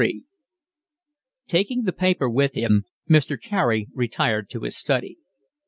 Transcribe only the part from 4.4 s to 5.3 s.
to his study.